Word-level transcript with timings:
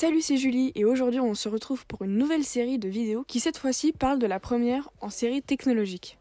Salut, 0.00 0.20
c'est 0.20 0.36
Julie 0.36 0.70
et 0.76 0.84
aujourd'hui 0.84 1.18
on 1.18 1.34
se 1.34 1.48
retrouve 1.48 1.84
pour 1.84 2.02
une 2.02 2.16
nouvelle 2.16 2.44
série 2.44 2.78
de 2.78 2.88
vidéos 2.88 3.24
qui 3.26 3.40
cette 3.40 3.58
fois-ci 3.58 3.92
parle 3.92 4.20
de 4.20 4.28
la 4.28 4.38
première 4.38 4.88
en 5.00 5.10
série 5.10 5.42
technologique. 5.42 6.18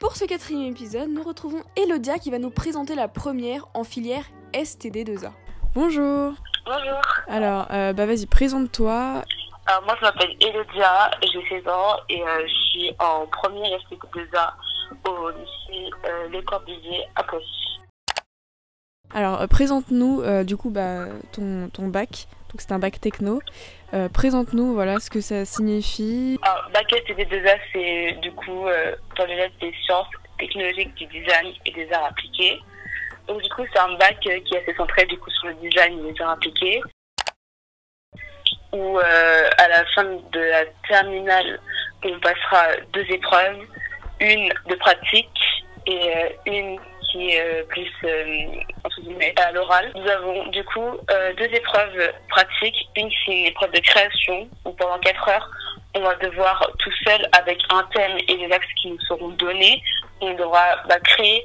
Pour 0.00 0.16
ce 0.16 0.24
quatrième 0.24 0.72
épisode, 0.72 1.08
nous 1.08 1.22
retrouvons 1.22 1.62
Elodia 1.76 2.18
qui 2.18 2.32
va 2.32 2.40
nous 2.40 2.50
présenter 2.50 2.96
la 2.96 3.06
première 3.06 3.68
en 3.74 3.84
filière 3.84 4.24
STD2A. 4.54 5.30
Bonjour 5.76 6.32
Bonjour. 6.64 7.00
Alors, 7.28 7.68
euh, 7.70 7.92
bah 7.92 8.06
vas-y, 8.06 8.26
présente-toi. 8.26 9.22
Alors, 9.66 9.84
moi, 9.84 9.94
je 10.00 10.04
m'appelle 10.04 10.34
Elodia, 10.40 11.12
j'ai 11.22 11.48
16 11.48 11.68
ans 11.68 12.00
et 12.08 12.20
euh, 12.24 12.42
je 12.44 12.54
suis 12.70 12.92
en 12.98 13.24
première 13.28 13.78
STD2A 13.82 14.54
au 15.08 15.30
lycée 15.30 15.90
euh, 16.08 16.28
Les 16.30 16.42
Corbusiers 16.42 17.04
à 17.14 17.22
Poissy. 17.22 17.65
Alors, 19.14 19.40
euh, 19.40 19.46
présente-nous 19.46 20.22
euh, 20.22 20.44
du 20.44 20.56
coup 20.56 20.70
bah, 20.70 21.06
ton, 21.32 21.68
ton 21.72 21.86
bac. 21.88 22.26
Donc, 22.50 22.60
c'est 22.60 22.72
un 22.72 22.78
bac 22.78 23.00
techno. 23.00 23.40
Euh, 23.94 24.08
présente-nous 24.08 24.74
voilà 24.74 24.98
ce 24.98 25.10
que 25.10 25.20
ça 25.20 25.44
signifie. 25.44 26.38
Alors, 26.42 26.70
bac 26.72 26.90
STD2A, 26.90 27.58
c'est 27.72 28.18
du 28.20 28.32
coup 28.32 28.66
dans 29.16 29.24
les 29.26 29.36
lettres 29.36 29.54
des 29.60 29.72
sciences 29.84 30.08
technologiques, 30.38 30.94
du 30.94 31.06
design 31.06 31.52
et 31.64 31.70
des 31.70 31.90
arts 31.92 32.06
appliqués. 32.06 32.60
Donc, 33.28 33.42
du 33.42 33.48
coup, 33.50 33.62
c'est 33.72 33.80
un 33.80 33.94
bac 33.96 34.18
qui 34.20 34.28
est 34.30 34.62
assez 34.62 34.74
centré 34.76 35.04
du 35.06 35.18
coup 35.18 35.30
sur 35.30 35.48
le 35.48 35.54
design 35.54 35.98
et 35.98 36.12
les 36.12 36.22
arts 36.22 36.30
appliqués. 36.30 36.82
Où 38.72 38.98
à 38.98 39.68
la 39.68 39.84
fin 39.94 40.04
de 40.04 40.40
la 40.40 40.64
terminale, 40.88 41.60
on 42.04 42.20
passera 42.20 42.66
deux 42.92 43.04
épreuves, 43.08 43.58
une 44.20 44.52
de 44.68 44.74
pratique 44.74 45.64
et 45.86 46.36
une 46.46 46.78
qui 47.10 47.30
est 47.30 47.40
euh, 47.40 47.64
plus 47.64 47.90
euh, 48.04 49.32
à 49.36 49.52
l'oral. 49.52 49.92
Nous 49.94 50.08
avons 50.10 50.46
du 50.46 50.64
coup 50.64 50.90
euh, 51.10 51.32
deux 51.34 51.44
épreuves 51.44 52.12
pratiques. 52.28 52.88
Une 52.96 53.10
c'est 53.24 53.32
une 53.32 53.46
épreuve 53.46 53.72
de 53.72 53.80
création 53.80 54.48
où 54.64 54.72
pendant 54.72 54.98
quatre 54.98 55.28
heures 55.28 55.50
on 55.94 56.00
va 56.00 56.14
devoir 56.16 56.70
tout 56.78 56.92
seul 57.06 57.26
avec 57.32 57.58
un 57.70 57.82
thème 57.94 58.18
et 58.28 58.36
des 58.36 58.52
axes 58.52 58.66
qui 58.82 58.90
nous 58.90 59.00
seront 59.00 59.30
donnés, 59.30 59.82
on 60.20 60.34
devra 60.34 60.76
bah, 60.88 60.98
créer 61.00 61.42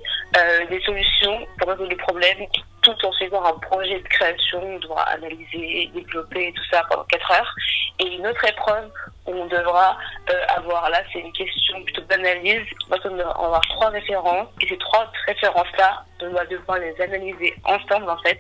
des 0.70 0.82
solutions 0.82 1.48
pour 1.58 1.70
résoudre 1.70 1.90
les 1.90 1.96
problèmes 1.96 2.46
tout 2.82 2.96
en 3.06 3.12
faisant 3.14 3.44
un 3.46 3.58
projet 3.60 4.00
de 4.00 4.08
création. 4.10 4.62
On 4.62 4.80
devra 4.80 5.04
analyser, 5.04 5.90
développer 5.94 6.52
tout 6.54 6.64
ça 6.70 6.84
pendant 6.90 7.06
quatre 7.06 7.32
heures. 7.32 7.56
Et 8.00 8.08
une 8.08 8.28
autre 8.28 8.44
épreuve 8.44 8.92
on 9.26 9.46
devra 9.46 9.98
euh, 10.30 10.34
avoir, 10.56 10.90
là 10.90 11.02
c'est 11.12 11.20
une 11.20 11.32
question 11.34 11.82
plutôt 11.84 12.02
d'analyse, 12.02 12.66
on 12.88 12.96
va 12.96 12.98
devoir 12.98 13.44
avoir 13.44 13.62
trois 13.62 13.90
références 13.90 14.48
et 14.62 14.68
ces 14.68 14.78
trois 14.78 15.12
références-là, 15.28 16.04
on 16.22 16.30
va 16.30 16.46
devoir 16.46 16.80
les 16.80 17.00
analyser 17.02 17.56
ensemble 17.64 18.10
en 18.10 18.18
fait 18.20 18.40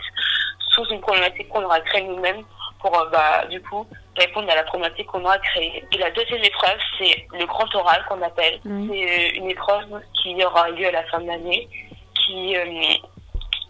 sous 0.71 0.85
une 0.85 1.01
problématique 1.01 1.49
qu'on 1.49 1.63
aura 1.63 1.79
créée 1.81 2.03
nous-mêmes 2.03 2.43
pour 2.81 2.97
euh, 2.97 3.09
bah, 3.11 3.45
du 3.49 3.61
coup 3.61 3.85
répondre 4.17 4.49
à 4.51 4.55
la 4.55 4.63
problématique 4.63 5.07
qu'on 5.07 5.23
aura 5.23 5.37
créée. 5.39 5.83
Et 5.91 5.97
la 5.97 6.11
deuxième 6.11 6.43
épreuve, 6.43 6.77
c'est 6.97 7.27
le 7.37 7.45
grand 7.45 7.73
oral 7.75 8.03
qu'on 8.09 8.21
appelle. 8.21 8.59
C'est 8.63 8.69
euh, 8.69 9.35
une 9.35 9.49
épreuve 9.49 10.01
qui 10.21 10.43
aura 10.43 10.69
lieu 10.71 10.87
à 10.87 10.91
la 10.91 11.03
fin 11.05 11.19
de 11.19 11.27
l'année, 11.27 11.69
qui 12.15 12.57
euh, 12.57 12.65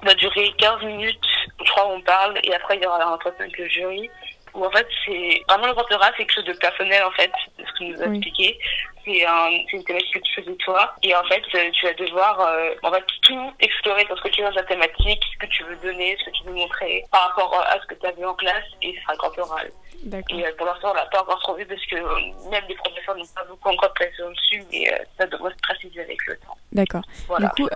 va 0.04 0.14
durer 0.16 0.52
15 0.58 0.84
minutes, 0.84 1.20
je 1.64 1.72
crois 1.72 1.88
on 1.88 2.02
parle, 2.02 2.40
et 2.44 2.54
après 2.54 2.78
il 2.78 2.84
y 2.84 2.88
aura 2.88 3.04
un 3.04 3.14
entretien 3.14 3.46
avec 3.46 3.58
le 3.58 3.68
jury. 3.68 4.10
Où 4.54 4.66
en 4.66 4.72
fait 4.72 4.88
c'est 5.06 5.42
vraiment 5.48 5.68
le 5.68 5.74
oral, 5.96 6.14
c'est 6.18 6.26
quelque 6.26 6.34
chose 6.36 6.46
de 6.46 6.54
personnel 6.54 7.04
en 7.04 7.12
fait, 7.12 7.32
de 7.58 7.66
ce 7.66 7.72
que 7.80 7.84
nous 7.86 8.02
a 8.02 8.08
Oui. 8.08 8.18
expliqué. 8.18 8.60
C'est 9.06 9.26
un, 9.26 9.50
c'est 9.70 9.78
une 9.78 9.84
thématique 9.84 10.14
que 10.14 10.20
tu 10.20 10.42
de 10.42 10.54
toi. 10.56 10.94
Et 11.04 11.16
en 11.16 11.24
fait, 11.24 11.42
euh, 11.56 11.70
tu 11.72 11.86
vas 11.86 11.94
devoir 11.94 12.40
euh, 12.40 12.74
en 12.84 12.92
fait, 12.92 13.04
tout 13.22 13.52
explorer 13.60 14.06
dans 14.06 14.16
ce 14.16 14.22
que 14.22 14.30
tu 14.30 14.42
veux 14.42 14.50
dans 14.50 14.56
ta 14.56 14.64
thématique, 14.64 15.22
ce 15.34 15.46
que 15.46 15.52
tu 15.52 15.64
veux 15.64 15.76
donner, 15.78 16.18
ce 16.20 16.26
que 16.26 16.32
tu 16.32 16.44
veux 16.46 16.54
montrer 16.54 17.06
par 17.12 17.30
rapport 17.30 17.54
euh, 17.54 17.76
à 17.76 17.82
ce 17.82 17.88
que 17.88 17.96
tu 18.00 18.06
as 18.06 18.12
vu 18.12 18.26
en 18.26 18.34
classe, 18.34 18.66
et 18.82 18.94
ce 18.96 19.02
sera 19.02 19.14
le 19.14 19.18
grand 19.18 19.38
oral. 19.40 19.72
D'accord. 20.04 20.40
Et 20.40 20.46
euh, 20.46 20.52
pour 20.58 20.66
l'instant, 20.66 20.90
on 20.92 20.94
l'a 20.94 21.06
pas 21.06 21.22
encore 21.22 21.40
trop 21.42 21.56
vu 21.56 21.66
parce 21.66 21.86
que 21.86 21.96
euh, 21.96 22.50
même 22.50 22.64
les 22.68 22.76
professeurs 22.76 23.16
n'ont 23.16 23.26
pas 23.36 23.44
beaucoup 23.48 23.70
encore 23.70 23.94
placé 23.94 24.14
dessus, 24.18 24.64
mais 24.72 24.92
ça 25.18 25.28
devrait 25.28 25.52
se 25.52 25.60
préciser 25.62 26.02
avec 26.02 26.18
le 26.28 26.36
temps. 26.38 26.58
D'accord. 26.72 27.04
Voilà. 27.28 27.48
Du 27.56 27.64
coup, 27.64 27.70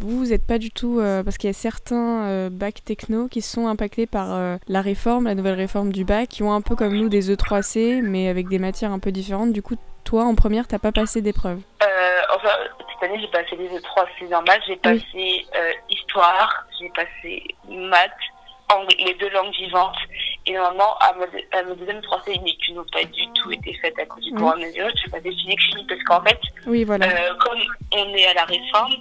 vous, 0.00 0.18
vous 0.18 0.26
n'êtes 0.26 0.46
pas 0.46 0.58
du 0.58 0.70
tout. 0.70 1.00
parce 1.24 1.36
qu'il 1.36 1.48
y 1.48 1.50
a 1.50 1.54
certains 1.54 2.48
bacs 2.50 2.82
techno 2.84 3.28
qui 3.28 3.42
sont 3.42 3.66
impactés 3.66 4.06
par 4.06 4.58
la 4.68 4.80
réforme, 4.80 5.24
la 5.24 5.34
nouvelle 5.34 5.54
réforme 5.54 5.92
du 5.92 6.04
bac, 6.04 6.28
qui 6.28 6.42
ont 6.42 6.52
un 6.52 6.62
peu 6.62 6.76
comme 6.76 6.96
nous 6.96 7.08
des 7.08 7.34
E3C, 7.34 8.00
mais 8.00 8.28
avec 8.28 8.48
des 8.48 8.58
matières 8.58 8.92
un 8.92 8.98
peu 8.98 9.12
différentes. 9.12 9.52
Du 9.52 9.60
coup, 9.60 9.76
toi, 10.04 10.24
en 10.24 10.34
première, 10.34 10.66
t'as 10.66 10.78
pas 10.78 10.92
passé 10.92 11.22
d'épreuve? 11.22 11.60
Euh, 11.82 12.20
enfin, 12.34 12.50
cette 12.92 13.10
année, 13.10 13.20
j'ai 13.20 13.28
passé 13.28 13.56
les 13.56 13.68
E3, 13.68 14.06
c'est 14.18 14.28
normal. 14.28 14.60
J'ai 14.66 14.76
passé 14.76 15.46
euh, 15.56 15.72
histoire, 15.88 16.64
j'ai 16.78 16.88
passé 16.90 17.44
maths, 17.68 18.10
anglais, 18.72 18.96
les 19.06 19.14
deux 19.14 19.30
langues 19.30 19.52
vivantes. 19.54 19.96
Et 20.46 20.54
normalement, 20.54 20.96
à 20.98 21.12
ma, 21.14 21.58
à 21.58 21.62
ma 21.62 21.74
deuxième 21.74 22.02
français, 22.02 22.40
mais 22.42 22.52
qui 22.56 22.72
n'ont 22.72 22.84
pas 22.92 23.04
du 23.04 23.26
tout 23.34 23.52
été 23.52 23.74
faites 23.80 23.98
à 23.98 24.06
cause 24.06 24.24
du 24.24 24.32
coronavirus, 24.32 24.92
j'ai 25.04 25.10
passé 25.10 25.30
physique 25.30 25.60
chimie 25.60 25.86
parce 25.88 26.02
qu'en 26.04 26.22
fait, 26.22 26.40
Oui, 26.66 26.84
voilà. 26.84 27.06
Euh, 27.06 27.34
comme 27.38 27.60
on 27.94 28.14
est 28.14 28.26
à 28.26 28.34
la 28.34 28.44
réforme, 28.44 28.94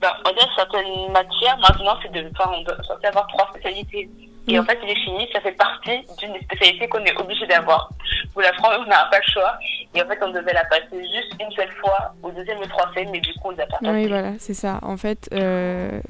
ben, 0.00 0.12
on 0.24 0.30
a 0.30 0.54
certaines 0.56 1.12
matières, 1.12 1.58
maintenant, 1.58 1.96
c'est 2.02 2.12
de, 2.12 2.30
enfin, 2.38 2.50
on 2.54 2.62
doit 2.62 2.76
avoir 3.04 3.26
trois 3.28 3.48
spécialités. 3.50 4.08
Et 4.48 4.58
en 4.60 4.64
fait, 4.64 4.78
les 4.86 4.94
chimies, 4.94 5.28
ça 5.32 5.40
fait 5.40 5.52
partie 5.52 6.06
d'une 6.18 6.32
des 6.34 6.40
spécialités 6.44 6.88
qu'on 6.88 7.04
est 7.04 7.18
obligé 7.20 7.46
d'avoir. 7.46 7.88
Pour 8.32 8.42
la 8.42 8.52
France, 8.52 8.74
on 8.78 8.88
n'a 8.88 9.06
pas 9.06 9.18
le 9.18 9.32
choix. 9.32 9.58
Et 9.96 10.02
en 10.02 10.06
fait, 10.06 10.18
on 10.22 10.30
devait 10.30 10.52
la 10.52 10.64
passer 10.66 11.00
juste 11.00 11.34
une 11.40 11.50
seule 11.52 11.70
fois 11.80 12.14
au 12.22 12.30
deuxième 12.30 12.62
et 12.62 12.68
troisième, 12.68 13.10
mais 13.10 13.20
du 13.20 13.32
coup, 13.34 13.48
on 13.48 13.52
ne 13.52 13.56
l'a 13.56 13.66
pas 13.66 13.78
passé. 13.78 13.92
Oui, 13.92 14.06
voilà, 14.08 14.32
c'est 14.38 14.54
ça. 14.54 14.78
En 14.82 14.96
fait, 14.96 15.28
euh, 15.32 16.00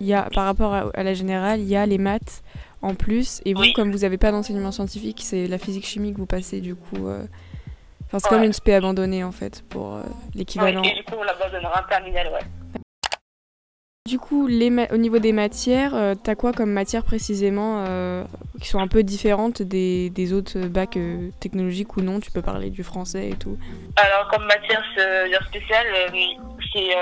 il 0.00 0.06
y 0.06 0.14
a, 0.14 0.22
par 0.34 0.44
rapport 0.46 0.72
à, 0.74 0.86
à 0.94 1.02
la 1.02 1.14
générale, 1.14 1.60
il 1.60 1.68
y 1.68 1.76
a 1.76 1.84
les 1.86 1.98
maths 1.98 2.42
en 2.82 2.94
plus. 2.94 3.40
Et 3.44 3.52
vous, 3.54 3.60
Oui. 3.60 3.72
comme 3.74 3.90
vous 3.92 3.98
n'avez 3.98 4.18
pas 4.18 4.30
d'enseignement 4.32 4.72
scientifique, 4.72 5.20
c'est 5.22 5.46
la 5.46 5.58
physique 5.58 5.86
chimie 5.86 6.12
que 6.12 6.18
vous 6.18 6.26
passez, 6.26 6.60
du 6.60 6.74
coup. 6.74 7.08
euh, 7.08 7.24
Enfin, 8.06 8.20
c'est 8.20 8.26
Ouais. 8.30 8.36
comme 8.36 8.44
une 8.44 8.52
spé 8.52 8.72
abandonnée, 8.74 9.24
en 9.24 9.32
fait, 9.32 9.64
pour 9.68 9.96
euh, 9.96 10.02
l'équivalent. 10.34 10.82
Et 10.84 10.94
du 10.94 11.02
coup, 11.04 11.14
on 11.18 11.24
l'abandonnera 11.24 11.82
en 11.84 11.88
terminale, 11.88 12.28
ouais. 12.28 12.38
Du 14.06 14.20
coup, 14.20 14.46
les 14.46 14.70
au 14.92 14.98
niveau 14.98 15.18
des 15.18 15.32
matières, 15.32 15.92
euh, 15.96 16.14
t'as 16.14 16.36
quoi 16.36 16.52
comme 16.52 16.70
matières 16.70 17.02
précisément 17.02 17.84
euh, 17.88 18.22
qui 18.60 18.68
sont 18.68 18.78
un 18.78 18.86
peu 18.86 19.02
différentes 19.02 19.62
des, 19.62 20.32
autres 20.32 20.60
bacs 20.68 20.96
euh, 20.96 21.30
technologiques 21.40 21.96
ou 21.96 22.02
non? 22.02 22.20
Tu 22.20 22.30
peux 22.30 22.40
parler 22.40 22.70
du 22.70 22.84
français 22.84 23.30
et 23.30 23.34
tout. 23.34 23.58
Alors, 23.96 24.30
comme 24.30 24.46
matière 24.46 24.84
spéciale, 25.48 25.86
c'est 26.72 26.94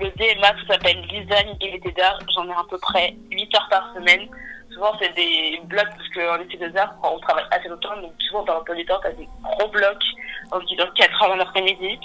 le 0.00 0.10
DMA, 0.16 0.48
ça 0.48 0.74
s'appelle 0.74 1.00
design 1.02 1.56
et 1.60 1.72
métiers 1.72 1.92
d'art. 1.92 2.18
J'en 2.34 2.48
ai 2.48 2.52
à 2.52 2.64
peu 2.68 2.78
près 2.78 3.14
8 3.30 3.54
heures 3.54 3.68
par 3.70 3.94
semaine. 3.94 4.26
Souvent, 4.72 4.92
c'est 5.00 5.14
des 5.14 5.60
blocs, 5.64 5.90
parce 5.96 6.08
qu'en 6.08 6.38
métier 6.38 6.58
des 6.58 6.76
arts, 6.76 6.94
on 7.02 7.18
travaille 7.20 7.44
assez 7.50 7.68
longtemps, 7.68 7.96
donc 8.00 8.12
souvent, 8.28 8.44
dans 8.44 8.54
l'emploi 8.54 8.74
du 8.74 8.84
temps, 8.84 9.00
t'as 9.02 9.12
des 9.12 9.28
gros 9.42 9.68
blocs, 9.68 10.04
en 10.50 10.60
disant 10.60 10.86
4 10.94 11.22
heures 11.22 11.28
dans 11.30 11.36
l'après-midi. 11.36 11.98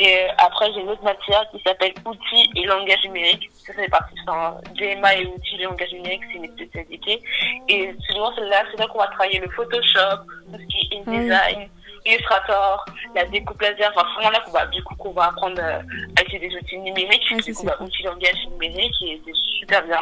Et 0.00 0.16
euh, 0.16 0.28
après, 0.38 0.72
j'ai 0.72 0.80
une 0.80 0.88
autre 0.88 1.02
matière 1.02 1.44
qui 1.50 1.60
s'appelle 1.66 1.92
outils 2.04 2.50
et 2.54 2.64
langage 2.66 3.02
numérique. 3.04 3.50
Ça, 3.66 3.72
c'est 3.76 3.90
parti 3.90 4.14
enfin, 4.26 4.56
DMA 4.76 5.16
et 5.16 5.26
outils 5.26 5.56
et 5.56 5.64
langage 5.64 5.92
numérique, 5.92 6.22
c'est 6.30 6.38
une 6.38 6.52
spécialité. 6.52 7.22
Et 7.68 7.94
souvent, 8.08 8.32
c'est 8.36 8.44
là, 8.44 8.62
c'est 8.70 8.78
là 8.78 8.86
qu'on 8.86 8.98
va 8.98 9.08
travailler 9.08 9.40
le 9.40 9.50
Photoshop, 9.50 10.24
tout 10.52 10.58
ce 10.58 10.66
qui 10.66 10.88
est. 10.92 11.08
InDesign, 11.08 11.68
Illustrator, 12.06 12.84
la 13.14 13.24
découpe 13.24 13.60
laser, 13.60 13.92
enfin, 13.94 14.06
c'est 14.08 14.14
vraiment 14.14 14.30
là 14.30 14.40
qu'on 14.40 14.52
va, 14.52 14.66
du 14.66 14.82
coup, 14.84 14.94
qu'on 14.94 15.12
va 15.12 15.26
apprendre 15.26 15.60
euh, 15.60 15.80
à 16.16 16.22
utiliser 16.22 16.48
des 16.48 16.56
outils 16.56 16.78
numériques, 16.78 17.24
ça, 17.28 17.36
du 17.36 17.54
coup, 17.54 17.66
bah, 17.66 17.76
outils 17.80 18.02
langage 18.04 18.46
numérique, 18.52 18.94
et 19.02 19.20
c'est 19.26 19.34
super 19.34 19.84
bien. 19.84 20.00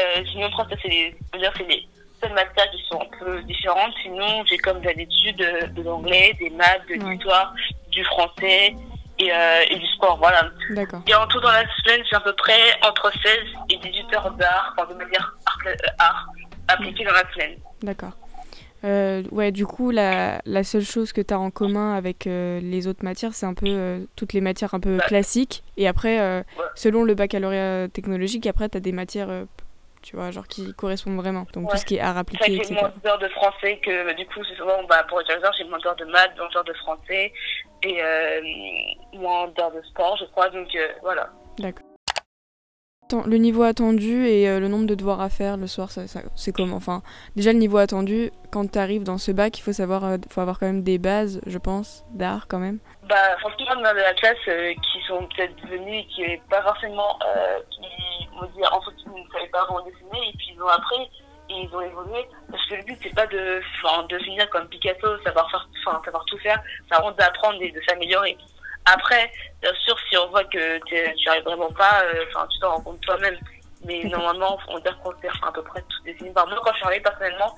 Euh, 0.00 0.24
sinon, 0.30 0.46
après, 0.46 0.74
ça, 0.74 0.80
c'est 0.82 0.88
les, 0.88 1.14
c'est 1.32 1.38
les 1.38 1.86
seules 2.22 2.32
matières 2.32 2.70
qui 2.70 2.82
sont 2.90 3.00
un 3.00 3.18
peu 3.24 3.42
différentes. 3.42 3.92
Sinon, 4.02 4.44
j'ai 4.46 4.58
comme 4.58 4.80
d'habitude 4.80 5.36
de, 5.36 5.66
de 5.74 5.82
l'anglais, 5.82 6.34
des 6.38 6.50
maths, 6.50 6.82
de 6.88 7.02
Ouais. 7.04 7.12
l'histoire, 7.14 7.52
du 7.90 8.04
français 8.04 8.74
et, 9.18 9.32
euh, 9.32 9.60
et 9.70 9.76
du 9.78 9.86
sport, 9.88 10.16
voilà. 10.18 10.50
D'accord. 10.70 11.00
Et 11.06 11.14
en 11.14 11.26
tout, 11.26 11.40
dans 11.40 11.50
la 11.50 11.64
semaine, 11.84 12.02
j'ai 12.08 12.16
à 12.16 12.20
peu 12.20 12.32
près 12.34 12.72
entre 12.86 13.12
16 13.22 13.38
et 13.70 13.76
18 13.76 14.14
heures 14.14 14.30
d'art, 14.32 14.74
enfin, 14.76 14.88
de 14.92 14.98
matière 14.98 15.34
art, 15.46 15.58
euh, 15.66 15.74
art 15.98 16.26
appliquée 16.68 17.04
dans 17.04 17.12
la 17.12 17.30
semaine. 17.32 17.58
D'accord. 17.82 18.12
Euh, 18.84 19.22
ouais, 19.30 19.52
du 19.52 19.64
coup, 19.64 19.92
la, 19.92 20.40
la 20.44 20.64
seule 20.64 20.82
chose 20.84 21.12
que 21.12 21.20
tu 21.20 21.32
as 21.32 21.38
en 21.38 21.50
commun 21.52 21.94
avec 21.94 22.26
euh, 22.26 22.58
les 22.60 22.88
autres 22.88 23.04
matières, 23.04 23.32
c'est 23.32 23.46
un 23.46 23.54
peu 23.54 23.66
euh, 23.68 24.00
toutes 24.16 24.32
les 24.32 24.40
matières 24.40 24.74
un 24.74 24.80
peu 24.80 24.98
classiques. 25.06 25.62
Et 25.76 25.86
après, 25.86 26.18
euh, 26.20 26.38
Ouais. 26.58 26.64
selon 26.74 27.04
le 27.04 27.14
baccalauréat 27.14 27.86
technologique, 27.88 28.44
après, 28.48 28.68
tu 28.68 28.78
as 28.78 28.80
des 28.80 28.90
matières, 28.90 29.30
euh, 29.30 29.44
tu 30.02 30.16
vois, 30.16 30.30
genre 30.30 30.46
qui 30.46 30.74
correspondent 30.74 31.16
vraiment. 31.16 31.46
Donc 31.52 31.66
tout 31.66 31.72
Ouais. 31.72 31.76
ce 31.78 31.84
qui 31.86 31.96
est 31.96 32.00
art 32.00 32.16
appliqué, 32.18 32.44
que 32.44 32.52
j'ai 32.52 32.58
etc. 32.58 32.74
moins 32.74 32.92
d'heures 33.02 33.18
de 33.18 33.28
français 33.28 33.78
que, 33.84 34.04
bah, 34.06 34.14
du 34.14 34.26
coup, 34.26 34.42
souvent, 34.44 34.82
bah, 34.84 35.04
pour 35.08 35.20
être 35.20 35.30
heures, 35.30 35.52
j'ai 35.56 35.64
moins 35.64 35.78
d'heures 35.78 35.96
de 35.96 36.04
maths, 36.06 36.36
moins 36.36 36.48
d'heures 36.52 36.64
de 36.64 36.72
français 36.74 37.32
et 37.84 38.02
euh, 38.02 38.40
moins 39.14 39.48
d'heures 39.48 39.72
de 39.72 39.82
sport, 39.82 40.16
je 40.18 40.24
crois. 40.26 40.50
Donc, 40.50 40.74
euh, 40.74 40.88
voilà. 41.02 41.30
D'accord. 41.58 41.86
Le 43.26 43.36
niveau 43.36 43.62
attendu 43.62 44.26
et 44.26 44.48
euh, 44.48 44.60
le 44.60 44.68
nombre 44.68 44.86
de 44.86 44.94
devoirs 44.94 45.20
à 45.20 45.28
faire 45.28 45.56
le 45.56 45.66
soir, 45.66 45.90
ça, 45.90 46.02
c'est 46.34 46.52
comment? 46.52 46.76
Enfin, 46.76 47.02
déjà 47.36 47.52
le 47.52 47.58
niveau 47.58 47.78
attendu, 47.78 48.30
quand 48.50 48.70
tu 48.70 48.78
arrives 48.78 49.02
dans 49.02 49.18
ce 49.18 49.32
bac, 49.32 49.58
il 49.58 49.62
faut 49.62 49.72
savoir, 49.72 50.04
euh, 50.04 50.16
faut 50.30 50.40
avoir 50.40 50.58
quand 50.58 50.66
même 50.66 50.82
des 50.82 50.98
bases, 50.98 51.40
je 51.46 51.58
pense, 51.58 52.04
d'art 52.12 52.46
quand 52.48 52.58
même. 52.58 52.78
Bah, 53.08 53.36
franchement, 53.40 53.66
on 53.78 53.84
a 53.84 53.92
de 53.92 53.98
la 53.98 54.14
classe 54.14 54.36
euh, 54.48 54.72
qui 54.74 55.06
sont 55.06 55.26
peut-être 55.36 55.54
venus, 55.68 56.04
qui 56.14 56.22
n'avaient 56.22 56.42
pas 56.48 56.62
forcément, 56.62 57.18
qui, 57.70 58.28
on 58.40 58.46
dire, 58.46 58.70
en 58.72 58.80
fait, 58.82 58.96
qui 58.96 59.08
ne 59.08 59.32
savaient 59.32 59.50
pas 59.50 59.64
vraiment 59.64 59.84
dessiner, 59.84 60.28
et 60.28 60.36
puis 60.36 60.52
ils 60.54 60.62
ont 60.62 60.68
appris, 60.68 61.10
et 61.50 61.62
ils 61.62 61.76
ont 61.76 61.80
évolué. 61.80 62.26
Parce 62.50 62.64
que 62.66 62.74
le 62.76 62.82
but, 62.84 62.98
c'est 63.02 63.14
pas 63.14 63.26
de, 63.26 63.60
de 64.08 64.18
finir 64.20 64.48
comme 64.50 64.66
Picasso, 64.68 65.18
savoir 65.24 65.50
faire, 65.50 65.68
savoir 66.04 66.24
tout 66.26 66.38
faire, 66.38 66.62
c'est 66.88 66.94
vraiment 66.94 67.12
d'apprendre 67.12 67.58
et 67.60 67.70
de 67.70 67.80
s'améliorer. 67.88 68.36
Après, 68.84 69.30
bien 69.60 69.72
sûr, 69.84 69.96
si 70.08 70.16
on 70.16 70.28
voit 70.28 70.44
que 70.44 70.78
tu 70.86 70.94
n'y 70.94 71.28
arrives 71.28 71.44
vraiment 71.44 71.70
pas, 71.72 72.02
euh, 72.04 72.24
enfin, 72.28 72.46
tu 72.50 72.58
t'en 72.58 72.70
rends 72.70 72.80
compte 72.80 73.00
toi-même. 73.02 73.38
Mais 73.84 74.02
normalement, 74.04 74.58
on 74.68 74.78
dire 74.80 74.98
qu'on 75.00 75.12
sait 75.20 75.28
à 75.42 75.52
peu 75.52 75.62
près 75.62 75.80
tout 75.82 76.02
dessiner. 76.04 76.30
Moi, 76.30 76.44
quand 76.64 76.72
je 76.72 76.76
suis 76.76 76.86
arrivée 76.86 77.02
personnellement, 77.02 77.54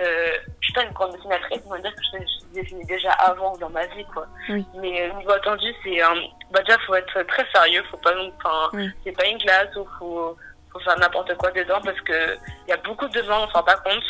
euh, 0.00 0.38
je 0.60 0.66
suis 0.66 0.72
pas 0.72 0.82
une 0.82 0.92
grande 0.92 1.12
dessinatrice, 1.12 1.60
on 1.66 1.70
va 1.70 1.78
dire 1.78 1.94
que 1.94 2.02
je, 2.02 2.60
dessinais 2.60 2.84
déjà 2.84 3.10
avant 3.12 3.56
dans 3.58 3.70
ma 3.70 3.86
vie, 3.86 4.04
quoi. 4.12 4.26
Mais 4.48 5.02
euh, 5.02 5.12
niveau 5.14 5.32
attendu, 5.32 5.72
c'est 5.82 6.00
un, 6.00 6.14
bah 6.52 6.60
déjà, 6.60 6.78
faut 6.86 6.94
être 6.94 7.22
très 7.24 7.44
sérieux, 7.52 7.82
faut 7.90 7.96
pas 7.96 8.14
non, 8.14 8.32
enfin, 8.36 8.70
c'est 9.04 9.12
pas 9.12 9.26
une 9.26 9.38
classe 9.38 9.74
où 9.76 9.86
faut, 9.98 10.36
faut 10.72 10.78
faire 10.80 10.96
n'importe 10.98 11.36
quoi 11.36 11.50
dedans 11.50 11.80
parce 11.84 12.00
que 12.02 12.36
il 12.66 12.70
y 12.70 12.72
a 12.72 12.76
beaucoup 12.76 13.08
de 13.08 13.20
demandes, 13.20 13.48
on 13.48 13.52
s'en 13.52 13.58
rend 13.58 13.64
pas 13.64 13.76
compte. 13.76 14.04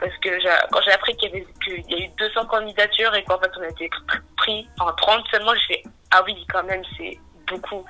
Parce 0.00 0.16
que 0.18 0.28
quand 0.70 0.80
j'ai 0.82 0.92
appris 0.92 1.16
qu'il 1.16 1.28
y, 1.28 1.32
avait, 1.32 1.46
qu'il 1.64 1.90
y 1.90 2.02
a 2.02 2.06
eu 2.06 2.08
200 2.18 2.46
candidatures 2.46 3.14
et 3.16 3.24
qu'en 3.24 3.38
fait 3.40 3.50
on 3.58 3.62
a 3.62 3.68
été 3.68 3.90
pris 4.36 4.68
en 4.78 4.92
30 4.92 5.24
seulement, 5.32 5.52
j'ai 5.54 5.74
fait 5.74 5.82
ah 6.10 6.22
oui, 6.26 6.46
quand 6.52 6.64
même, 6.64 6.82
c'est 6.96 7.18
beaucoup. 7.46 7.84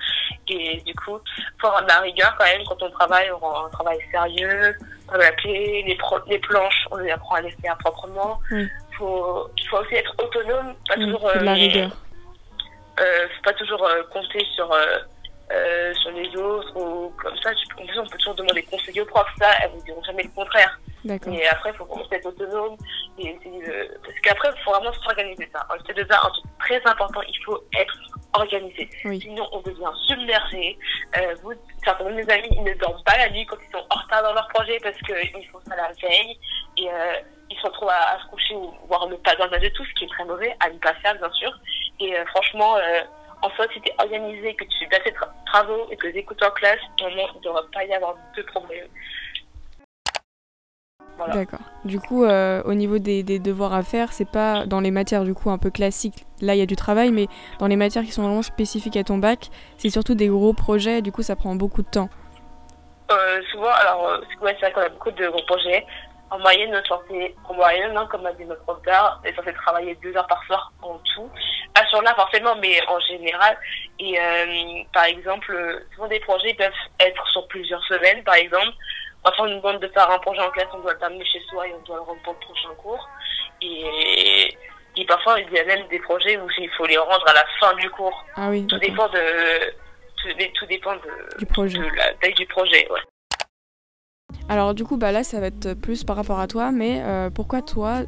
Et 0.48 0.80
du 0.86 0.94
coup, 0.94 1.18
faut 1.60 1.66
avoir 1.66 1.82
de 1.82 1.88
la 1.88 2.00
rigueur 2.00 2.34
quand 2.38 2.44
même 2.44 2.62
quand 2.66 2.82
on 2.82 2.90
travaille, 2.90 3.30
on 3.32 3.38
rend 3.38 3.66
un 3.66 3.70
travail 3.70 3.98
sérieux. 4.10 4.74
La 5.12 5.30
clé, 5.32 5.84
les, 5.86 5.98
les 6.26 6.38
planches, 6.38 6.86
on 6.90 6.96
les 6.96 7.10
apprend 7.10 7.36
à 7.36 7.40
les 7.40 7.50
faire 7.50 7.76
proprement. 7.78 8.40
Il 8.50 8.68
faut, 8.96 9.48
faut 9.70 9.78
aussi 9.78 9.94
être 9.94 10.14
autonome, 10.22 10.74
pas 10.88 10.94
toujours. 10.94 11.32
de 11.34 11.38
la 11.40 11.52
euh, 11.52 11.54
rigueur. 11.54 11.90
Euh, 13.00 13.28
faut 13.36 13.42
pas 13.42 13.52
toujours 13.54 13.84
euh, 13.84 14.02
compter 14.12 14.44
sur. 14.54 14.70
Euh, 15.50 15.94
sur 15.94 16.10
les 16.10 16.28
autres 16.36 16.76
ou 16.76 17.10
comme 17.22 17.34
ça. 17.38 17.50
En 17.50 18.02
on 18.02 18.06
peut 18.06 18.18
toujours 18.18 18.34
demander 18.34 18.62
conseil 18.64 19.00
aux 19.00 19.06
profs, 19.06 19.32
ça, 19.38 19.46
elles 19.62 19.70
vous 19.70 19.82
diront 19.82 20.02
jamais 20.02 20.24
le 20.24 20.28
contraire. 20.28 20.78
Mais 21.04 21.46
après, 21.46 21.70
il 21.70 21.76
faut 21.76 21.86
commencer 21.86 22.08
à 22.12 22.16
être 22.16 22.26
autonome. 22.26 22.76
Et 23.18 23.34
Parce 24.04 24.20
qu'après, 24.22 24.50
il 24.54 24.62
faut 24.62 24.72
vraiment 24.72 24.92
s'organiser 24.92 25.48
ça. 25.50 25.66
C'est 25.86 25.96
déjà 25.96 26.20
un 26.22 26.28
truc 26.28 26.44
très 26.68 26.90
important, 26.90 27.20
il 27.22 27.44
faut 27.44 27.62
être 27.74 27.98
organisé. 28.34 28.88
Sinon, 29.02 29.48
on 29.52 29.60
devient 29.60 29.92
submergé. 30.06 30.78
Euh, 31.16 31.34
vous, 31.42 31.52
certains 31.82 32.04
de 32.04 32.14
mes 32.14 32.30
amis, 32.30 32.48
ils 32.52 32.62
ne 32.62 32.74
dorment 32.74 33.02
pas 33.04 33.16
la 33.16 33.30
nuit 33.30 33.46
quand 33.46 33.56
ils 33.66 33.72
sont 33.72 33.84
en 33.90 34.00
retard 34.02 34.22
dans 34.22 34.34
leur 34.34 34.48
projet 34.48 34.78
parce 34.82 34.98
qu'ils 34.98 35.48
font 35.50 35.60
ça 35.66 35.76
la 35.76 35.88
veille. 36.00 36.38
Et 36.76 36.88
euh, 36.88 37.14
ils 37.50 37.56
se 37.56 37.62
retrouvent 37.62 37.88
à, 37.88 38.18
se 38.22 38.30
coucher 38.30 38.54
ou 38.54 38.74
voire 38.86 39.06
ne 39.08 39.16
pas 39.16 39.34
dormir 39.36 39.60
de 39.60 39.68
tout, 39.68 39.84
ce 39.84 39.94
qui 39.94 40.04
est 40.04 40.08
très 40.08 40.24
mauvais, 40.24 40.54
à 40.60 40.68
ne 40.68 40.78
pas 40.78 40.94
faire, 40.94 41.14
bien 41.16 41.32
sûr. 41.32 41.52
Et 42.00 42.16
euh, 42.16 42.24
franchement, 42.26 42.76
en 43.42 43.50
fait, 43.50 43.70
si 43.72 43.80
tu 43.80 43.88
es 43.88 43.94
organisé, 43.98 44.54
que 44.54 44.64
tu 44.64 44.86
fais 44.90 45.00
tes 45.00 45.14
travaux 45.46 45.88
et 45.90 45.96
que 45.96 46.08
tu 46.08 46.18
écoutes 46.18 46.42
en 46.42 46.50
classe, 46.50 46.80
normalement, 47.00 47.28
il 47.34 47.38
ne 47.38 47.44
devrait 47.44 47.70
pas 47.72 47.84
y 47.84 47.94
avoir 47.94 48.14
de 48.36 48.42
problème. 48.42 48.88
D'accord. 51.26 51.60
Du 51.84 52.00
coup, 52.00 52.24
euh, 52.24 52.62
au 52.64 52.74
niveau 52.74 52.98
des, 52.98 53.22
devoirs 53.22 53.74
à 53.74 53.82
faire, 53.82 54.12
c'est 54.12 54.28
pas 54.30 54.66
dans 54.66 54.80
les 54.80 54.90
matières 54.90 55.24
du 55.24 55.34
coup 55.34 55.50
un 55.50 55.58
peu 55.58 55.70
classiques. 55.70 56.24
Là, 56.40 56.54
il 56.54 56.58
y 56.58 56.62
a 56.62 56.66
du 56.66 56.76
travail, 56.76 57.10
mais 57.10 57.26
dans 57.58 57.66
les 57.66 57.76
matières 57.76 58.04
qui 58.04 58.12
sont 58.12 58.22
vraiment 58.22 58.42
spécifiques 58.42 58.96
à 58.96 59.04
ton 59.04 59.18
bac, 59.18 59.48
c'est 59.76 59.90
surtout 59.90 60.14
des 60.14 60.28
gros 60.28 60.52
projets. 60.52 61.02
Du 61.02 61.12
coup, 61.12 61.22
ça 61.22 61.36
prend 61.36 61.54
beaucoup 61.54 61.82
de 61.82 61.88
temps. 61.88 62.08
Euh, 63.10 63.40
souvent, 63.50 63.70
alors, 63.70 64.08
euh, 64.08 64.20
c'est 64.30 64.60
vrai 64.60 64.72
qu'on 64.72 64.80
a 64.80 64.88
beaucoup 64.88 65.10
de 65.10 65.28
gros 65.28 65.42
projets. 65.42 65.84
En 66.30 66.38
moyenne, 66.40 66.78
en 67.48 67.54
moyenne, 67.54 67.96
hein, 67.96 68.06
comme 68.10 68.26
a 68.26 68.32
dit 68.32 68.44
notre 68.44 68.62
prof 68.62 68.82
d'art, 68.82 69.18
on 69.24 69.26
est 69.26 69.34
censé 69.34 69.50
travailler 69.54 69.98
deux 70.02 70.14
heures 70.14 70.26
par 70.26 70.44
soir 70.44 70.72
en 70.82 70.98
tout. 71.14 71.28
Pas 71.74 71.86
sur 71.86 72.02
là 72.02 72.14
forcément, 72.14 72.54
mais 72.56 72.78
en 72.86 73.00
général. 73.00 73.56
Et 73.98 74.18
par 74.92 75.04
exemple, 75.04 75.86
souvent 75.94 76.06
des 76.06 76.20
projets 76.20 76.52
peuvent 76.52 76.70
être 77.00 77.26
sur 77.28 77.48
plusieurs 77.48 77.82
semaines, 77.84 78.22
par 78.24 78.34
exemple. 78.34 78.74
Parfois, 79.22 79.46
on 79.46 79.50
nous 79.50 79.56
demande 79.56 79.80
de 79.80 79.88
faire 79.88 80.10
un 80.10 80.18
projet 80.18 80.40
en 80.40 80.50
classe, 80.50 80.68
on 80.74 80.80
doit 80.80 80.92
le 80.92 80.98
terminer 80.98 81.24
chez 81.24 81.40
soi 81.50 81.66
et 81.66 81.74
on 81.74 81.82
doit 81.84 81.96
le 81.96 82.02
rendre 82.02 82.22
pour 82.22 82.34
le 82.34 82.38
prochain 82.40 82.68
cours. 82.78 83.08
Et, 83.60 84.56
et 84.96 85.04
parfois, 85.06 85.40
il 85.40 85.52
y 85.52 85.58
a 85.58 85.64
même 85.64 85.86
des 85.88 85.98
projets 85.98 86.36
où 86.38 86.48
il 86.58 86.70
faut 86.76 86.86
les 86.86 86.96
rendre 86.98 87.26
à 87.28 87.32
la 87.34 87.44
fin 87.60 87.74
du 87.76 87.90
cours. 87.90 88.24
Ah 88.36 88.48
oui, 88.50 88.66
tout 88.66 88.78
dépend 88.78 89.08
de 89.08 89.18
tout, 90.16 90.66
dépend 90.66 90.94
de, 90.94 91.38
du 91.38 91.46
projet. 91.46 91.78
de 91.78 91.84
la 91.96 92.14
taille 92.14 92.34
du 92.34 92.46
projet. 92.46 92.88
Ouais. 92.90 93.00
Alors 94.48 94.74
du 94.74 94.84
coup, 94.84 94.96
bah 94.96 95.12
là, 95.12 95.24
ça 95.24 95.40
va 95.40 95.46
être 95.48 95.74
plus 95.74 96.04
par 96.04 96.16
rapport 96.16 96.38
à 96.38 96.46
toi, 96.46 96.70
mais 96.72 97.02
euh, 97.02 97.30
pourquoi 97.30 97.60
toi, 97.62 98.00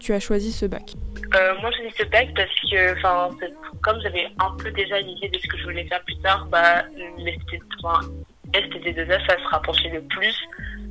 tu 0.00 0.12
as 0.12 0.20
choisi 0.20 0.52
ce 0.52 0.66
bac? 0.66 0.92
Euh, 1.34 1.54
Moi, 1.60 1.70
j'ai 1.72 1.82
choisi 1.82 1.96
ce 1.98 2.04
bac 2.04 2.28
parce 2.34 2.54
que, 2.70 2.98
enfin, 2.98 3.30
comme 3.82 4.00
j'avais 4.02 4.28
un 4.38 4.56
peu 4.56 4.70
déjà 4.70 5.00
l'idée 5.00 5.28
de 5.28 5.38
ce 5.38 5.46
que 5.46 5.58
je 5.58 5.64
voulais 5.64 5.86
faire 5.86 6.02
plus 6.04 6.18
tard, 6.20 6.46
bah, 6.46 6.84
STD2A, 8.52 9.26
ça 9.26 9.36
se 9.36 9.48
rapprochait 9.48 9.90
le 9.90 10.02
plus 10.02 10.36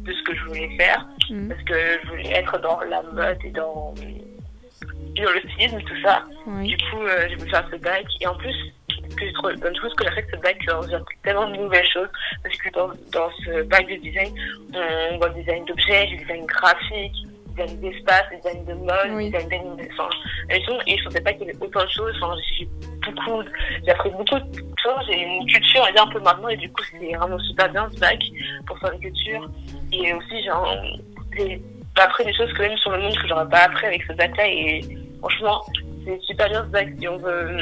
de 0.08 0.14
ce 0.14 0.24
que 0.24 0.36
je 0.36 0.44
voulais 0.46 0.78
faire. 0.78 1.06
Mm. 1.30 1.50
Parce 1.50 1.64
que 1.64 1.74
je 2.04 2.08
voulais 2.10 2.32
être 2.32 2.60
dans 2.60 2.80
la 2.82 3.02
mode 3.04 3.38
et 3.44 3.52
dans, 3.52 3.94
dans 3.96 5.32
le 5.32 5.40
stylisme, 5.50 5.82
tout 5.82 6.02
ça. 6.04 6.24
Du 6.64 6.78
coup, 6.78 7.02
euh, 7.02 7.28
j'ai 7.30 7.36
voulu 7.36 7.50
faire 7.50 7.68
ce 7.72 7.78
bac. 7.78 8.06
Et 8.22 8.28
en 8.28 8.36
plus, 8.36 8.54
ce 8.90 9.16
que 9.16 9.28
je 9.28 9.34
trouve 9.34 9.54
bonne 9.56 9.76
chose, 9.76 9.94
que 9.96 10.06
j'ai 10.06 10.22
fait 10.22 10.28
ce 10.32 10.38
bac, 10.38 10.58
on 10.72 10.82
voit 10.82 11.00
tellement 11.24 11.50
de 11.50 11.58
nouvelles 11.58 11.90
choses. 11.90 12.10
Parce 12.44 12.58
que 12.58 12.70
dans, 12.72 12.88
dans 13.12 13.30
ce 13.44 13.64
bac 13.64 13.88
de 13.88 13.96
design, 13.96 14.34
on 14.74 15.18
voit 15.18 15.30
le 15.30 15.36
design 15.36 15.66
d'objets, 15.66 16.08
le 16.12 16.18
design 16.18 16.46
graphique, 16.46 17.16
design 17.48 17.80
d'espace, 17.80 18.24
design 18.36 18.66
de 18.66 18.74
mode, 18.74 19.12
oui. 19.12 19.26
design 19.26 19.50
d'animation. 19.50 20.10
Et, 20.50 20.58
et 20.88 20.98
je 20.98 21.04
pensais 21.04 21.22
pas 21.22 21.34
qu'il 21.34 21.48
y 21.48 21.50
avait 21.50 21.64
autant 21.64 21.84
de 21.84 21.90
choses. 21.90 22.14
Enfin, 22.22 22.36
j'ai 22.58 22.68
beaucoup, 23.12 23.44
j'ai 23.84 23.92
appris 23.92 24.10
beaucoup 24.10 24.40
de 24.40 24.56
choses. 24.78 25.06
J'ai 25.08 25.22
une 25.22 25.46
culture, 25.46 25.82
on 25.82 26.02
un 26.02 26.08
peu 26.08 26.20
maintenant, 26.20 26.50
et 26.50 26.58
du 26.58 26.70
coup, 26.72 26.84
c'est 26.92 27.16
vraiment 27.16 27.40
super 27.40 27.70
bien 27.70 27.90
ce 27.94 28.00
bac 28.00 28.20
pour 28.66 28.78
faire 28.80 28.92
une 28.94 29.00
culture. 29.00 29.50
Et 29.92 30.14
aussi, 30.14 30.44
j'ai 30.44 31.62
appris 31.96 32.26
des 32.26 32.34
choses 32.34 32.52
quand 32.54 32.64
même 32.64 32.78
sur 32.78 32.92
le 32.92 33.00
monde 33.00 33.18
que 33.18 33.28
j'aurais 33.28 33.50
pas 33.50 33.64
appris 33.64 33.88
avec 33.88 34.04
ce 34.04 34.14
bac-là. 34.14 34.48
Et 34.48 34.82
franchement, 35.20 35.64
c'est 36.06 36.22
super 36.22 36.50
bien 36.50 36.64
ce 36.64 36.70
bac 36.70 36.90
si 37.00 37.08
on 37.08 37.18
veut, 37.18 37.58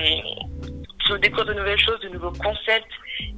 si 1.06 1.12
on 1.12 1.18
découvre 1.18 1.46
de 1.46 1.54
nouvelles 1.54 1.80
choses, 1.80 2.00
de 2.02 2.10
nouveaux 2.10 2.32
concepts. 2.32 2.86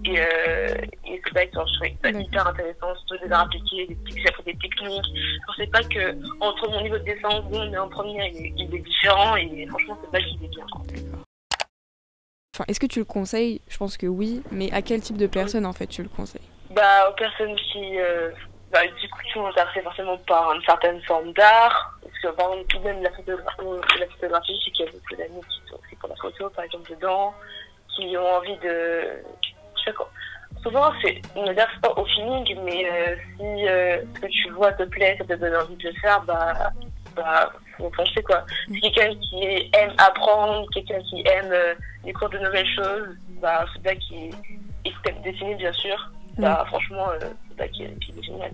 Et, 0.05 0.19
euh, 0.19 0.73
et 1.05 1.21
c'est 1.23 1.33
bac, 1.33 1.49
je 1.53 1.59
trouve 1.59 2.21
hyper 2.21 2.47
intéressant, 2.47 2.95
surtout 2.95 3.25
des 3.25 3.31
arts 3.31 3.45
appliqués, 3.45 3.97
j'ai 4.15 4.27
appris 4.27 4.43
des 4.43 4.57
techniques. 4.57 5.05
Je 5.13 5.45
pensais 5.47 5.67
pas 5.67 5.83
que 5.83 6.17
entre 6.39 6.69
mon 6.69 6.81
niveau 6.81 6.97
de 6.97 7.03
dessin 7.03 7.29
en 7.29 7.43
seconde 7.43 7.73
et 7.73 7.77
en 7.77 7.89
première, 7.89 8.25
il, 8.27 8.75
est 8.75 8.79
différent. 8.79 9.35
Et 9.35 9.65
franchement, 9.67 9.97
c'est 10.03 10.11
bac, 10.11 10.23
il 10.39 10.45
est 10.45 10.49
bien. 10.49 10.65
Est-ce 12.67 12.79
que 12.79 12.85
tu 12.85 12.99
le 12.99 13.05
conseilles? 13.05 13.61
Je 13.67 13.77
pense 13.77 13.97
que 13.97 14.07
oui, 14.07 14.41
mais 14.51 14.71
à 14.71 14.81
quel 14.81 15.01
type 15.01 15.17
de 15.17 15.27
personnes 15.27 15.65
en 15.65 15.73
fait 15.73 15.87
tu 15.87 16.03
le 16.03 16.09
conseilles? 16.09 16.41
Bah 16.71 17.09
aux 17.09 17.13
personnes 17.13 17.55
qui, 17.55 17.99
euh, 17.99 18.31
bah, 18.71 18.81
du 18.85 19.09
coup, 19.09 19.19
sont 19.33 19.45
intéressées 19.45 19.81
forcément 19.81 20.17
par 20.27 20.53
une 20.53 20.61
certaine 20.63 21.01
forme 21.03 21.31
d'art. 21.33 21.99
Parce 22.01 22.19
que 22.19 22.27
par 22.37 22.53
exemple, 22.53 22.79
même 22.83 23.03
la 23.03 23.11
photographie, 23.11 23.99
la 23.99 24.07
photographie, 24.07 24.61
c'est 24.63 24.71
qu'il 24.71 24.85
y 24.85 24.89
a 24.89 24.91
beaucoup 24.91 25.15
d'amis 25.15 25.41
qui 25.49 25.69
sont 25.69 25.75
aussi 25.75 25.95
pour 25.95 26.09
la 26.09 26.15
photo, 26.15 26.49
par 26.49 26.65
exemple 26.65 26.89
dedans, 26.91 27.33
qui 27.95 28.17
ont 28.17 28.35
envie 28.35 28.57
de, 28.57 29.23
je 29.77 29.83
sais 29.85 29.93
quoi. 29.93 30.09
Souvent, 30.63 30.91
c'est, 31.01 31.21
on 31.35 31.45
ne 31.45 31.53
dire 31.53 31.67
pas 31.81 31.93
au 31.95 32.05
feeling, 32.05 32.57
mais 32.63 32.89
euh, 32.89 33.15
si 33.37 33.67
euh, 33.67 34.01
ce 34.15 34.19
que 34.21 34.27
tu 34.27 34.49
vois 34.49 34.73
te 34.73 34.83
plaît, 34.83 35.15
ça 35.19 35.25
te 35.25 35.33
donne 35.33 35.55
envie 35.55 35.75
de 35.75 35.89
le 35.89 35.95
faire, 35.95 36.21
bah, 36.23 36.71
bah 37.17 37.51
faut 37.77 37.89
penser 37.89 38.21
quoi. 38.23 38.45
Si 38.71 38.79
quelqu'un 38.79 39.15
qui 39.19 39.69
aime 39.73 39.93
apprendre, 39.97 40.67
quelqu'un 40.73 41.01
qui 41.01 41.21
aime 41.27 41.51
euh, 41.51 41.73
découvrir 42.03 42.39
de 42.39 42.45
nouvelles 42.45 42.75
choses, 42.75 43.17
bah, 43.41 43.65
c'est 43.73 43.83
là 43.85 43.95
qui 43.95 44.29
est 44.85 45.23
dessiner 45.23 45.55
bien 45.55 45.73
sûr. 45.73 46.11
Bah, 46.37 46.63
franchement, 46.67 47.09
euh, 47.09 47.29
c'est 47.49 47.59
là 47.59 47.67
qui, 47.69 47.83
est 47.83 48.23
génial. 48.23 48.51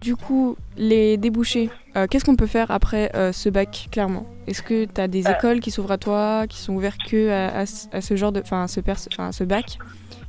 Du 0.00 0.16
coup, 0.16 0.56
les 0.76 1.16
débouchés, 1.16 1.70
euh, 1.96 2.06
qu'est-ce 2.06 2.24
qu'on 2.24 2.36
peut 2.36 2.46
faire 2.46 2.70
après 2.70 3.10
euh, 3.14 3.32
ce 3.32 3.48
bac, 3.48 3.88
clairement? 3.90 4.26
Est-ce 4.46 4.60
que 4.60 4.84
tu 4.84 5.00
as 5.00 5.08
des 5.08 5.30
écoles 5.30 5.60
qui 5.60 5.70
s'ouvrent 5.70 5.92
à 5.92 5.98
toi, 5.98 6.46
qui 6.46 6.58
sont 6.58 6.74
ouvertes 6.74 7.00
que 7.08 7.30
à, 7.30 7.64
ce 7.64 8.16
genre 8.16 8.32
de. 8.32 8.40
Enfin, 8.40 8.64
à 8.64 8.68
ce, 8.68 8.80
à 9.18 9.32
ce 9.32 9.44
bac? 9.44 9.78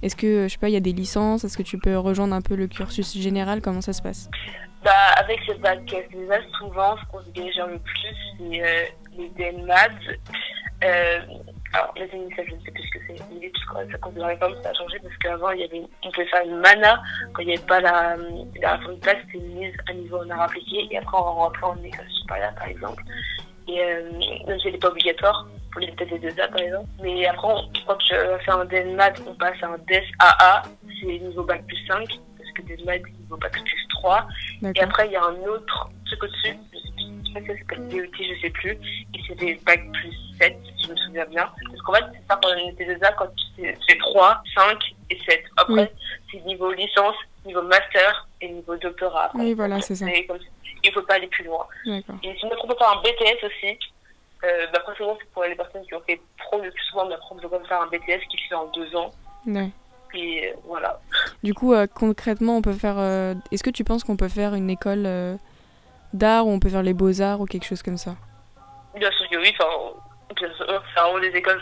Est-ce 0.01 0.15
que, 0.15 0.43
je 0.43 0.53
sais 0.53 0.59
pas, 0.59 0.69
il 0.69 0.73
y 0.73 0.77
a 0.77 0.81
des 0.81 0.93
licences? 0.93 1.43
Est-ce 1.43 1.57
que 1.57 1.63
tu 1.63 1.77
peux 1.77 1.97
rejoindre 1.97 2.35
un 2.35 2.41
peu 2.41 2.55
le 2.55 2.67
cursus 2.67 3.17
général? 3.17 3.61
Comment 3.61 3.81
ça 3.81 3.91
se 3.91 4.01
passe? 4.01 4.29
Bah, 4.83 4.91
Avec 5.17 5.39
ce 5.45 5.53
bac, 5.59 5.79
souvent, 6.57 6.95
ce 6.97 7.05
qu'on 7.11 7.23
se 7.23 7.29
dirige 7.31 7.57
le 7.57 7.79
plus, 7.79 8.15
c'est 8.37 8.93
les 9.17 9.29
DNMAD. 9.29 9.91
Alors, 11.75 11.93
les 11.97 12.07
initiales, 12.17 12.45
je 12.47 12.55
ne 12.55 12.61
sais 12.61 12.71
plus 12.71 12.83
ce 12.83 12.91
que 12.91 12.99
c'est. 13.05 13.23
Mais 13.33 13.51
à 13.93 13.97
cause 13.97 14.13
de 14.13 14.19
la 14.21 14.27
réforme, 14.27 14.55
ça 14.63 14.69
a 14.69 14.73
changé 14.73 14.97
parce 14.99 15.17
qu'avant, 15.17 15.51
il 15.51 15.59
y 15.59 15.63
avait, 15.65 15.81
on 16.03 16.09
pouvait 16.09 16.25
faire 16.27 16.45
une 16.45 16.55
mana. 16.59 17.03
Quand 17.33 17.41
il 17.41 17.47
n'y 17.47 17.57
avait 17.57 17.65
pas 17.65 17.81
la, 17.81 18.15
la 18.61 18.75
réforme 18.77 18.95
de 18.95 19.01
classe, 19.01 19.17
c'était 19.25 19.43
une 19.43 19.59
mise 19.59 19.73
à 19.89 19.93
niveau 19.93 20.17
en 20.23 20.29
art 20.29 20.43
appliqué. 20.43 20.87
Et 20.89 20.97
après, 20.97 21.17
on 21.17 21.33
rentrait 21.33 21.65
en 21.65 21.83
école 21.83 22.09
supérieure, 22.11 22.55
par 22.55 22.67
exemple. 22.69 23.03
Et 23.67 23.83
euh, 23.83 24.09
même 24.47 24.57
si 24.59 24.67
elle 24.67 24.73
n'est 24.73 24.79
pas 24.79 24.87
obligatoire 24.87 25.45
pour 25.73 25.81
les 25.81 25.91
TD2A, 25.91 26.49
par 26.49 26.61
exemple. 26.61 26.87
Mais 27.03 27.27
après, 27.27 27.53
quand 27.85 27.97
tu 27.97 28.15
fais 28.45 28.51
un 28.51 28.63
DNMAT, 28.63 29.13
on 29.27 29.33
passe 29.33 29.61
à 29.61 29.67
un 29.67 29.77
DSAA. 29.79 30.61
c'est 31.01 31.05
niveau 31.05 31.43
bac 31.43 31.61
plus 31.67 31.85
5, 31.87 32.07
parce 32.37 32.51
que 32.55 32.61
des 32.61 32.81
maths, 32.85 33.01
niveau 33.19 33.35
bac 33.35 33.51
plus 33.51 33.87
3. 33.89 34.27
Et 34.73 34.81
après, 34.81 35.07
il 35.07 35.11
y 35.11 35.17
a 35.17 35.25
un 35.25 35.43
autre 35.49 35.89
truc 36.05 36.23
au-dessus, 36.23 36.57
je 37.41 37.53
sais 37.53 37.63
plus, 37.65 37.89
je 37.91 37.95
sais 37.95 38.07
pas 38.07 38.17
si 38.17 38.35
je 38.41 38.47
plus, 38.49 38.71
et 38.71 39.35
des 39.35 39.55
bac 39.65 39.81
plus 39.91 40.11
7, 40.39 40.57
si 40.77 40.83
je 40.87 40.91
me 40.91 40.95
souviens 40.97 41.25
bien. 41.25 41.49
Parce 41.69 41.81
qu'en 41.81 41.93
fait, 41.93 42.03
c'est 42.13 42.27
ça 42.27 42.39
quand 42.41 42.49
on 42.55 42.69
était 42.69 42.85
déjà, 42.85 43.11
quand 43.13 43.27
c'est 43.55 43.77
c'est 43.87 43.97
3, 43.97 44.41
5 44.55 44.77
et 45.09 45.19
7. 45.27 45.43
Après, 45.57 45.73
Oui. 45.73 45.87
c'est 46.31 46.45
niveau 46.45 46.71
licence, 46.71 47.15
niveau 47.45 47.61
master 47.63 48.27
et 48.41 48.49
niveau 48.49 48.75
doctorat. 48.77 49.25
après. 49.25 49.39
Oui, 49.39 49.53
voilà, 49.53 49.81
c'est 49.81 49.95
ça. 49.95 50.05
Comme. 50.27 50.37
Il 50.83 50.91
faut 50.91 51.01
pas 51.01 51.15
aller 51.15 51.27
plus 51.27 51.43
loin. 51.45 51.65
Et 51.87 52.03
sinon, 52.39 52.51
on 52.63 52.67
peut 52.67 52.75
faire 52.77 52.91
un 52.91 53.01
BTS 53.01 53.43
aussi. 53.43 53.79
Euh, 54.43 54.67
bah, 54.71 54.79
souvent, 54.95 55.17
c'est 55.19 55.27
pour 55.31 55.43
les 55.43 55.55
personnes 55.55 55.83
qui 55.87 55.95
ont 55.95 56.01
fait 56.05 56.21
pro 56.37 56.61
le 56.61 56.69
plus 56.69 56.83
souvent, 56.83 57.07
mais 57.07 57.15
après, 57.15 57.27
on 57.31 57.35
même 57.49 57.65
faire 57.65 57.81
un 57.81 57.87
BTS 57.87 58.27
qui 58.29 58.37
se 58.37 58.47
fait 58.49 58.55
en 58.55 58.67
deux 58.67 58.95
ans. 58.95 59.09
Ouais. 59.47 59.69
Et 60.13 60.47
euh, 60.49 60.53
voilà. 60.65 60.99
Du 61.43 61.55
coup, 61.55 61.73
euh, 61.73 61.87
concrètement, 61.87 62.57
on 62.57 62.61
peut 62.61 62.73
faire. 62.73 62.99
euh, 62.99 63.33
Est-ce 63.51 63.63
que 63.63 63.71
tu 63.71 63.83
penses 63.83 64.03
qu'on 64.03 64.15
peut 64.15 64.29
faire 64.29 64.53
une 64.53 64.69
école 64.69 65.07
d'art 66.15 66.47
ou 66.47 66.51
on 66.51 66.59
peut 66.59 66.69
faire 66.69 66.83
les 66.83 66.93
beaux-arts 66.93 67.39
ou 67.41 67.45
quelque 67.45 67.65
chose 67.65 67.83
comme 67.83 67.97
ça? 67.97 68.15
Bien 68.95 69.11
sûr 69.11 69.27
que 69.29 69.37
oui, 69.37 69.53
enfin, 69.59 69.69
bien 70.35 70.53
sûr, 70.53 70.65
c'est 70.95 70.99
vraiment 71.01 71.19
des 71.19 71.27
écoles. 71.35 71.61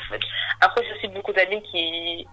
Après, 0.61 0.83
j'ai 0.85 0.93
aussi 0.93 1.07
beaucoup 1.07 1.33
d'amis 1.33 1.61
qui, 1.63 2.27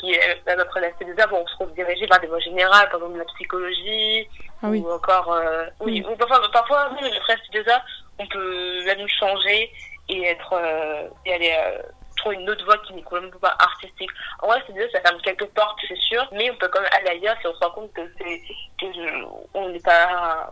qui 0.00 0.16
même 0.46 0.60
après 0.60 0.80
la 0.80 0.88
CDA, 0.98 1.26
vont 1.26 1.46
se 1.46 1.56
rediriger 1.62 2.06
vers 2.06 2.20
des 2.20 2.26
voies 2.26 2.38
générales, 2.40 2.88
par 2.88 3.00
exemple 3.00 3.18
la 3.18 3.24
psychologie, 3.24 4.28
Ah 4.62 4.68
oui. 4.68 4.80
ou 4.80 4.90
encore, 4.90 5.32
euh, 5.32 5.66
oui, 5.80 6.04
ou 6.08 6.16
parfois, 6.16 6.40
parfois, 6.52 6.90
même 6.90 7.10
après 7.16 7.36
la 7.36 7.42
CDA, 7.60 7.84
on 8.18 8.26
peut 8.26 8.84
même 8.84 9.06
changer 9.08 9.70
et 10.08 10.22
être, 10.24 10.52
euh, 10.54 11.08
et 11.26 11.34
aller 11.34 11.54
euh, 11.58 11.82
trouver 12.16 12.36
une 12.36 12.48
autre 12.48 12.64
voie 12.64 12.78
qui 12.78 12.94
n'est 12.94 13.02
quand 13.02 13.20
même 13.20 13.30
pas 13.32 13.54
artistique. 13.58 14.10
En 14.42 14.46
vrai, 14.46 14.62
CDA, 14.66 14.84
ça 14.92 15.00
ferme 15.02 15.20
quelques 15.20 15.46
portes, 15.48 15.78
c'est 15.86 15.98
sûr, 15.98 16.26
mais 16.32 16.50
on 16.50 16.56
peut 16.56 16.68
quand 16.68 16.80
même 16.80 16.90
aller 16.98 17.10
ailleurs 17.18 17.36
si 17.42 17.46
on 17.46 17.54
se 17.54 17.58
rend 17.64 17.70
compte 17.72 17.92
que 17.92 18.00
c'est, 18.18 18.40
que 18.80 18.86
je- 18.92 19.24
on 19.24 19.46
on 19.54 19.68
n'est 19.70 19.80
pas 19.80 20.50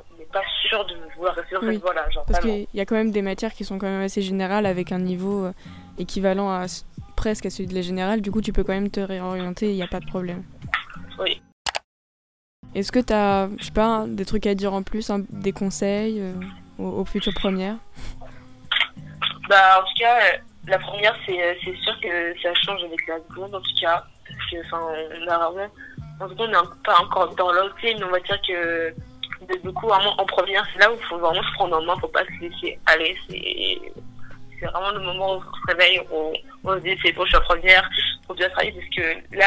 sûr 0.62 0.85
de 0.87 0.95
vouloir 1.16 1.35
rester 1.35 1.43
dans 1.43 1.43
Oui. 1.62 1.76
voie-là, 1.78 2.08
genre 2.11 2.25
Parce 2.26 2.40
qu'il 2.40 2.66
y 2.73 2.80
a 2.80 2.87
quand 2.87 2.94
même 2.94 3.11
des 3.11 3.23
matières 3.23 3.52
qui 3.52 3.64
sont 3.64 3.78
quand 3.78 3.87
même 3.87 4.02
assez 4.02 4.23
générales 4.23 4.66
avec 4.66 4.92
un 4.92 4.99
niveau 4.99 5.46
euh, 5.46 5.52
équivalent 5.99 6.50
à 6.50 6.66
presque 7.16 7.46
à 7.46 7.50
celui 7.50 7.68
de 7.68 7.75
la 7.75 7.82
générale. 7.82 8.20
Du 8.20 8.30
coup, 8.30 8.40
tu 8.40 8.52
peux 8.52 8.64
quand 8.64 8.73
même 8.73 8.90
te 8.90 9.00
réorienter, 9.00 9.70
il 9.70 9.76
n'y 9.76 9.82
a 9.82 9.88
pas 9.88 10.00
de 10.00 10.06
problème. 10.06 10.42
Oui. 11.18 11.40
Est-ce 12.75 12.90
que 12.90 12.99
tu 12.99 13.12
as, 13.12 13.49
je 13.58 13.64
sais 13.64 13.70
pas, 13.70 13.87
hein, 13.87 14.08
des 14.08 14.25
trucs 14.25 14.46
à 14.46 14.54
dire 14.54 14.75
en 14.75 14.82
plus, 14.82 15.11
hein, 15.11 15.23
des 15.30 15.52
conseils 15.52 16.20
euh, 16.20 16.32
aux, 16.78 17.00
aux 17.00 17.04
futures 17.04 17.34
premières 17.34 17.76
Bah, 19.49 19.80
en 19.80 19.82
tout 19.82 19.94
cas, 19.99 20.16
euh, 20.16 20.38
la 20.66 20.78
première, 20.78 21.14
c'est 21.25 21.40
euh, 21.40 21.54
c'est 21.64 21.76
sûr 21.76 21.94
que 22.00 22.34
ça 22.42 22.52
change 22.54 22.82
avec 22.82 23.06
la 23.06 23.18
seconde, 23.28 23.54
en 23.54 23.61
tout 23.61 23.80
cas. 23.80 24.04
Parce 24.26 24.50
que, 24.50 24.66
enfin, 24.66 24.80
on 24.80 25.28
a 25.28 25.38
vraiment. 25.38 25.68
En 26.20 26.28
tout 26.28 26.34
cas, 26.34 26.44
on 26.44 26.49
n'est 26.49 26.82
pas 26.84 26.99
encore 27.00 27.34
dans 27.37 27.52
l'autre, 27.52 27.75
mais 27.82 28.02
on 28.02 28.11
va 28.11 28.20
dire 28.20 28.40
que 28.46 28.94
de 29.46 29.58
beaucoup, 29.62 29.88
vraiment, 29.88 30.14
en 30.20 30.24
première, 30.26 30.66
c'est 30.72 30.80
là 30.80 30.90
où 30.92 30.96
il 30.96 31.04
faut 31.04 31.18
vraiment 31.18 31.42
se 31.42 31.52
prendre 31.54 31.76
en 31.76 31.82
main, 31.82 31.96
faut 32.00 32.08
pas 32.08 32.24
se 32.24 32.40
laisser 32.40 32.78
aller. 32.86 33.16
C'est 33.28 34.66
vraiment 34.66 34.92
le 34.92 35.00
moment 35.00 35.34
où 35.34 35.38
on 35.38 35.40
se 35.40 35.72
réveille, 35.72 36.00
on, 36.10 36.32
on 36.64 36.74
se 36.74 36.80
dit, 36.80 36.96
c'est 37.02 37.12
bon, 37.12 37.24
je 37.24 37.28
suis 37.28 37.36
en 37.36 37.40
première, 37.42 37.88
faut 38.26 38.34
bien 38.34 38.48
travailler, 38.50 38.72
parce 38.72 38.94
que 38.96 39.36
là, 39.36 39.46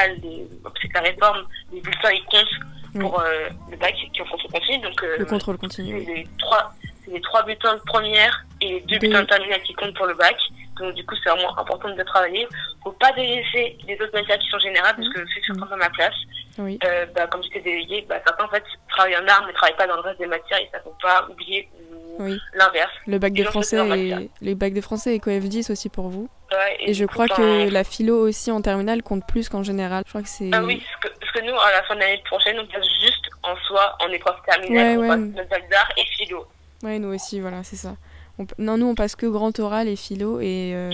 c'est 0.82 0.94
la 0.94 1.01
réforme, 1.01 1.48
les 1.72 1.82
bulletins, 1.82 2.12
ils 2.12 2.25
comptent 2.25 3.00
pour 3.00 3.20
euh, 3.20 3.50
le 3.72 3.77
bac 3.77 3.94
qui 3.96 4.20
est 4.20 4.22
en 4.22 4.25
contre 4.25 4.48
continu. 4.51 4.80
Donc, 4.80 5.04
euh, 5.04 5.18
Le 5.20 5.25
contrôle 5.25 5.58
continu. 5.58 6.04
c'est 6.06 6.13
les 6.13 6.27
trois, 6.39 6.72
les 7.08 7.22
trois 7.22 7.44
bulletins 7.44 7.75
de 7.75 7.82
première 7.82 8.46
et 8.62 8.70
les 8.74 8.82
deux 8.82 8.98
bulletins 9.00 9.22
de 9.22 9.27
terminale 9.27 9.62
qui 9.63 9.74
comptent 9.74 9.96
pour 9.96 10.08
le 10.08 10.13
bac. 10.16 10.36
Donc 10.80 10.94
du 10.94 11.06
coup, 11.06 11.16
c'est 11.24 11.30
vraiment 11.30 11.58
important 11.58 11.89
de 11.89 12.04
travailler. 12.04 12.48
Faut 12.84 12.92
pas 12.92 13.12
délaisser 13.13 13.77
les 13.88 13.96
autres 13.96 14.13
matières 14.13 14.38
qui 14.39 14.48
sont 14.50 14.60
générales 14.60 14.96
parce 14.96 15.10
que 15.10 15.25
c'est 15.34 15.44
certains 15.46 15.66
dans 15.66 15.77
ma 15.77 15.89
classe. 15.89 16.13
Oui. 16.60 16.80
Euh, 16.84 17.06
bah, 17.16 17.28
comme 17.28 17.44
j'étais 17.44 17.62
déléguée, 17.62 18.06
bah, 18.08 18.16
certains 18.26 18.46
en 18.46 18.50
fait 18.50 18.64
travaillent 18.90 19.18
en 19.18 19.28
art 19.28 19.44
mais 19.46 19.54
travaillent 19.54 19.78
pas 19.78 19.88
dans 19.88 19.96
le 19.96 20.02
reste 20.02 20.20
des 20.20 20.26
matières 20.28 20.60
et 20.60 20.70
ça 20.72 20.80
faut 20.80 20.96
pas 21.02 21.28
oublier 21.30 21.70
ou 21.92 22.24
Oui. 22.24 22.40
l'inverse. 22.54 22.92
Le 23.06 23.20
bac 23.20 23.34
de 23.34 23.44
français 23.44 23.78
et 24.00 24.30
les 24.42 24.56
bacs 24.56 24.74
de 24.74 24.82
français 24.82 25.16
et 25.16 25.20
coef 25.20 25.44
10 25.44 25.70
aussi 25.70 25.90
pour 25.90 26.10
vous. 26.10 26.30
Ouais, 26.52 26.78
Et 26.80 26.94
je 26.94 27.06
crois 27.06 27.28
ben, 27.28 27.36
que 27.36 27.70
la 27.72 27.84
philo 27.84 28.20
aussi 28.28 28.52
en 28.52 28.62
terminale 28.62 29.04
compte 29.04 29.28
plus 29.28 29.50
qu'en 29.50 29.64
général. 29.64 30.04
Je 30.06 30.12
crois 30.12 30.22
que 30.22 30.30
c'est. 30.30 30.50
Ah 30.54 30.64
oui, 30.64 30.82
parce 31.02 31.14
que, 31.14 31.20
parce 31.20 31.32
que 31.34 31.42
nous, 31.42 31.58
à 31.58 31.72
la 31.72 31.84
fin 31.84 31.96
de 31.96 32.00
l'année 32.00 32.22
prochaine, 32.26 32.58
on 32.60 32.66
passe 32.66 32.88
juste 33.02 33.30
en 33.44 33.56
soi 33.68 33.98
en 34.00 34.10
épreuve 34.10 34.36
terminale. 34.46 34.98
Ouais, 34.98 34.98
on 34.98 35.02
ouais. 35.02 35.08
passe 35.10 35.36
notre 35.36 35.50
bac 35.50 35.70
d'art 35.70 35.90
et 35.98 36.06
philo. 36.18 36.46
Ouais, 36.84 37.00
nous 37.00 37.14
aussi, 37.14 37.42
voilà, 37.42 37.64
c'est 37.64 37.76
ça. 37.76 37.96
On 38.40 38.46
Non, 38.60 38.78
nous 38.78 38.88
on 38.88 38.96
passe 38.96 39.16
que 39.16 39.26
grand 39.26 39.58
oral 39.60 39.88
et 39.88 39.96
philo 39.96 40.40
et 40.40 40.72
euh, 40.74 40.92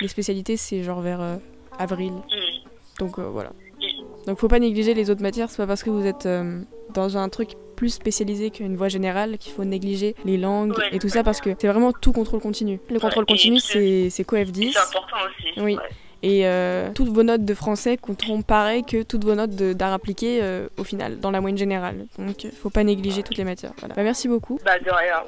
les 0.00 0.08
spécialités 0.08 0.56
c'est 0.56 0.82
genre 0.82 1.00
vers 1.00 1.20
euh, 1.20 1.36
avril. 1.78 2.12
Hmm. 2.12 2.68
Donc 2.98 3.18
euh, 3.18 3.22
voilà. 3.22 3.50
Donc 4.26 4.38
faut 4.38 4.48
pas 4.48 4.58
négliger 4.58 4.94
les 4.94 5.10
autres 5.10 5.22
matières, 5.22 5.50
c'est 5.50 5.58
pas 5.58 5.66
parce 5.66 5.82
que 5.82 5.90
vous 5.90 6.06
êtes 6.06 6.26
euh, 6.26 6.60
dans 6.94 7.16
un 7.16 7.28
truc 7.28 7.50
plus 7.76 7.90
spécialisé 7.90 8.50
qu'une 8.50 8.76
voie 8.76 8.88
générale 8.88 9.36
qu'il 9.38 9.52
faut 9.52 9.64
négliger 9.64 10.14
les 10.24 10.36
langues 10.36 10.76
Ouais, 10.78 10.88
et 10.92 10.98
tout 10.98 11.08
ça 11.08 11.22
parce 11.22 11.40
que 11.40 11.50
c'est 11.58 11.68
vraiment 11.68 11.92
tout 11.92 12.12
contrôle 12.12 12.40
continu. 12.40 12.80
Le 12.90 13.00
contrôle 13.00 13.26
continu 13.26 13.58
c'est 13.60 14.10
c'est 14.10 14.24
coef 14.24 14.50
10 14.52 14.72
C'est 14.72 14.78
important 14.78 15.16
aussi. 15.26 15.60
Oui. 15.60 15.76
et 16.22 16.46
euh, 16.46 16.90
toutes 16.94 17.08
vos 17.08 17.22
notes 17.22 17.44
de 17.44 17.54
français 17.54 17.96
compteront 17.96 18.42
pareil 18.42 18.84
que 18.84 19.02
toutes 19.02 19.24
vos 19.24 19.34
notes 19.34 19.54
d'art 19.54 19.92
appliqué 19.92 20.40
euh, 20.42 20.68
au 20.78 20.84
final, 20.84 21.18
dans 21.18 21.30
la 21.30 21.40
moyenne 21.40 21.58
générale. 21.58 22.06
Donc 22.18 22.46
faut 22.60 22.70
pas 22.70 22.84
négliger 22.84 23.22
toutes 23.22 23.36
les 23.36 23.44
matières. 23.44 23.72
Voilà. 23.80 23.94
Bah, 23.94 24.04
merci 24.04 24.28
beaucoup. 24.28 24.58
Bah 24.64 24.78
de 24.78 24.90
rien. 24.90 25.22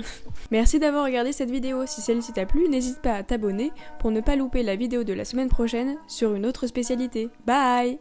Merci 0.50 0.80
d'avoir 0.80 1.04
regardé 1.04 1.32
cette 1.32 1.50
vidéo. 1.50 1.84
Si 1.86 2.00
celle-ci 2.00 2.32
t'a 2.32 2.46
plu, 2.46 2.68
n'hésite 2.68 3.00
pas 3.00 3.12
à 3.12 3.22
t'abonner 3.22 3.70
pour 4.00 4.10
ne 4.10 4.20
pas 4.20 4.34
louper 4.34 4.62
la 4.62 4.74
vidéo 4.74 5.04
de 5.04 5.12
la 5.12 5.24
semaine 5.24 5.48
prochaine 5.48 5.96
sur 6.08 6.34
une 6.34 6.46
autre 6.46 6.66
spécialité. 6.66 7.28
Bye 7.46 7.98